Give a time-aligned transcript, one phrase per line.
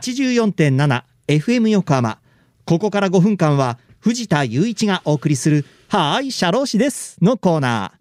[0.00, 2.18] 84.7FM 横浜。
[2.64, 7.98] ここから5分間は藤田雄一がお送りするはーい社労士ですのコーナー。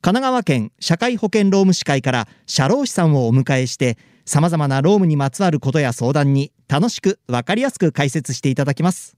[0.00, 9.16] 神奈川県社会保険労務士会から社労士さんをお迎えして様々な労務にまつわることや相談に楽しくわかりやすく解説していただきます。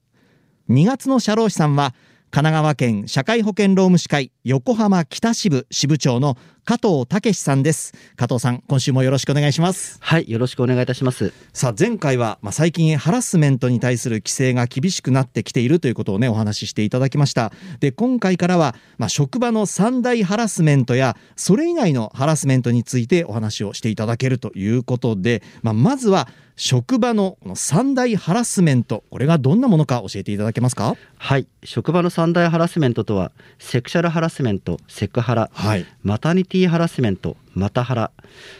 [0.69, 1.95] 2月の社労士さんは
[2.31, 7.95] 神奈川県社会保険労務士会横浜北支部支部長の加藤武さんです。
[8.17, 9.99] 加藤さん今週もよろしくお願いします。
[10.01, 11.33] はいよろしくお願いいたします。
[11.53, 17.53] さあ前回は、まあ、最近ハラスメントに対する規制が厳しくなってきているということをねお話ししていただきました。
[17.81, 30.95] で今回からは、まあ、職場の三大ハラスメントやそれ以外のハラスメントについてお話をしていただけるということで、まあ、まずは職場のこの三大ハラスメントこれがどんなものか教えていただけますか？
[31.17, 38.11] はい職場の三大ハラスメントとはセクシャルハラスメントセクハラ、はい、マタニティハラスメントマタハラ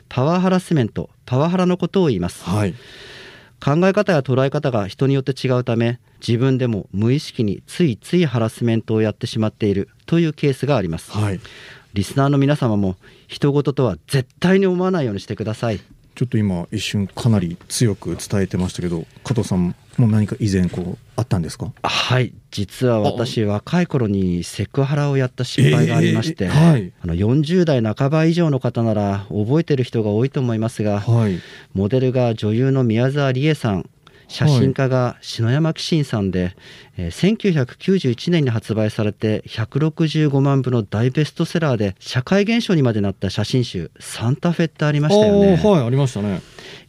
[0.09, 2.73] パワーハラスメントパワハラのことを言います、はい、
[3.63, 11.41] 考え方や捉え方が人によって違うため自分でも無意識についついハラスメントをやってしまっているというケースがあります、はい、
[11.93, 12.95] リスナーの皆様も
[13.27, 15.81] 人事とは絶対に思わないようにしてください
[16.15, 21.73] ちょっと今一瞬かなり強く伝えてましたけど加藤さんも何か以前こうあったんですか？
[21.83, 31.39] はい実は私若い頃にセクハラをやった失敗がありまして、えーはい、あの40代半ば以上の方なら覚えてる人が多いと思いますが、はい、
[31.75, 33.89] モデルが女優の宮沢りえさん
[34.31, 36.55] 写真家が篠山紀信さんで、
[36.97, 45.57] えー、1991年に発売されて165万部の大ベストセラーで社会現象にまでなった写真集「サンタフェ」ってありましたよね。
[45.57, 46.41] はいありましたね。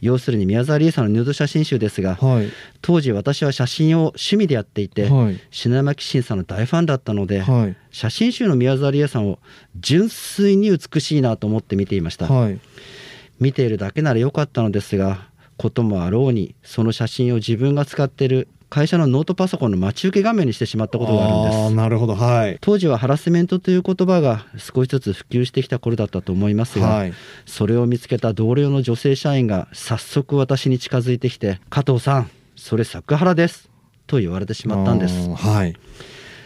[0.01, 2.49] 要するに宮沢りえさんのヌード写真集ですが、はい、
[2.81, 9.39] 当時私は写真を趣味でやっていて、はい、篠山紀信さんの大ファンだったので、はい、写真集の宮沢りえさんを
[9.79, 12.27] 純粋に美しいなと思って見ていました、
[13.39, 15.30] 見ているだけならよかったのですが
[15.61, 21.75] こともあろうにその写真を自分が使っている会社のノートパソコンの待ち受け画面にしてしまったことがあるんです。
[21.75, 27.13] なるほど、はい、当時はハラスメントという言葉が少しずつ普及してきた頃だったと思いますが、はい、
[27.45, 33.69] それを見つけた同僚の女性社員が早速私に近づいてきて「加藤さんそれ作ハラです」
[34.07, 35.75] と言われてしまったんです、はい、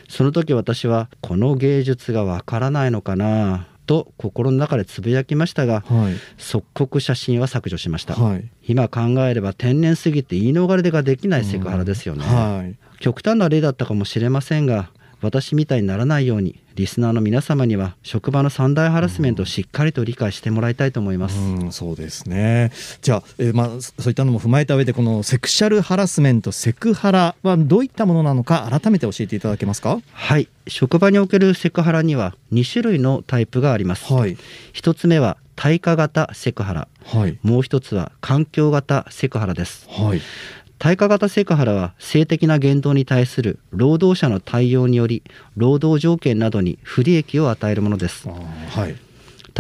[0.10, 14.90] その時私はこの芸術がわからないのかなと心の中でつぶやきましたが、はい、即刻写真は削除しました、はい、今考えれば天然すぎて言い逃れができないセクハラですよね、はい、極端な例だったかもしれませんが
[15.26, 21.40] 私みたいにならないようにリスナーの皆様には職場の三大ハラスメントをしっかりと理解してもらいたいと思います。
[21.40, 22.72] うん、そうですね。
[23.02, 30.00] じゃあ、えー、まあそういったのも踏まえた上でこのセクシャルハラスメントセクハラはどういったものなのか改めて教えていただけますか？
[30.12, 34.14] はい、職場におけるセクハラには2種類のタイプがあります。
[34.14, 34.38] はい、
[34.74, 39.88] 1つ目は対価型セクハラ、はい、もう一つは環境型セクハラです。
[39.90, 40.22] はい
[40.78, 45.24] 対価型セクハラは性的な言動に対する労働者の対応により
[45.56, 48.96] 労働条件などに不利益を与えるものです、はい、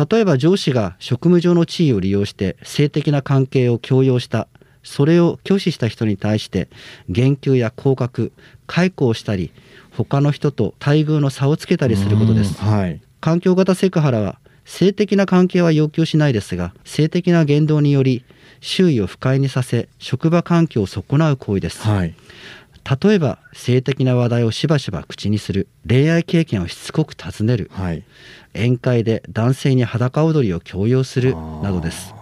[0.10, 4.48] 例えば上司が職務上の地位を利用して性的な関係を強要した
[4.84, 6.70] それを拒否した人に対して
[7.10, 8.32] 減給や降格
[8.68, 9.52] 解雇をしたり
[9.92, 18.26] 他の人と待遇の差をつけたりすることです、はい、環境型セクハラは性的な関係は要求しないですが性的な言動により
[18.62, 22.16] 周囲を不快にさせ職場環境を損なう行為です、はい、
[23.02, 28.04] 例えば性的な話題をしばしば口にする恋愛経験をしつこく尋ねる、はい、
[28.54, 32.16] 宴会で男性に裸踊りを強要するなどです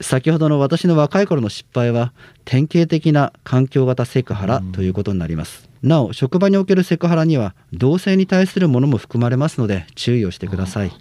[0.00, 2.12] 先ほどの私の若い頃の失敗は
[2.44, 10.92] 典型的な環境型セクハラということになります、なお職場におけるセクハラには同性に対するものも含まれますので注意をしてください。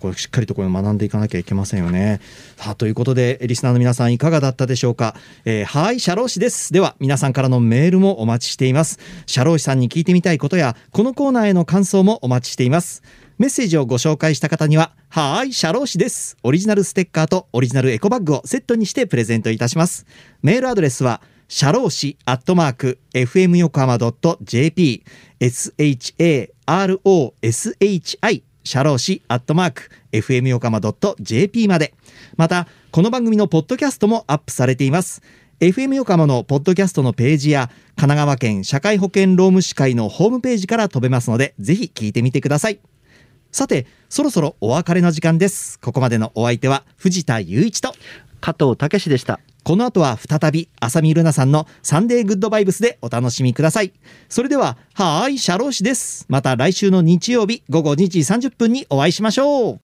[0.00, 2.20] これしっかりとこれ学んでいかなきゃいけませんよね。
[2.56, 5.14] さあということでリスナーの皆さんいかがだったでしょうか、
[5.44, 6.72] えー、はい社労士です。
[6.72, 8.98] では皆さんからのメールもお待ちしています。
[9.26, 13.02] 社労士さんに聞いてみたいことやこのコーナーへの感想もお待ちしています
[13.38, 16.36] メッセージをご紹介した方には、はーい、社労士です。
[16.42, 20.06] オリジナルステッカーとオリジナルエコバッグをセットにしてプレゼントいたします。
[20.42, 25.04] メールアドレスは、社労士アットマーク、fm 横浜 .jp、
[25.38, 26.50] sharoshi、
[28.64, 30.80] 社労士アットマーク、fm 横浜
[31.20, 31.94] .jp まで。
[32.36, 35.22] また、この番組のポッドキャストもアップされています。
[35.60, 42.80] FM 横浜のポッドキャストのページや神奈川県社会保険労務士会のホームページから飛べますので、ぜひ聞いてみてください。
[43.58, 45.80] さて、そろそろお別れの時間です。
[45.80, 47.92] ここまでのお相手は藤田雄一と
[48.40, 49.40] 加藤武でした。
[49.64, 53.92] この後は再び浅見ルナさんのサンデーグッドバイブスでお楽しみください。
[54.28, 56.24] それでは、はーい、社労士です。
[56.28, 59.76] また来週の日曜日午後2時30分にお会いしましょう。